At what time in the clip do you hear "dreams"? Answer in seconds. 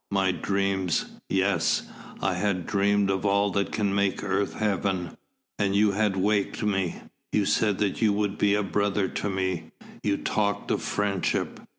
0.31-1.05